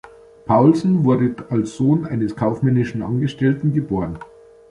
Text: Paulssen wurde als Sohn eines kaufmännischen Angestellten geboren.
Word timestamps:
Paulssen 0.47 1.03
wurde 1.03 1.35
als 1.51 1.75
Sohn 1.77 2.07
eines 2.07 2.35
kaufmännischen 2.35 3.03
Angestellten 3.03 3.71
geboren. 3.71 4.17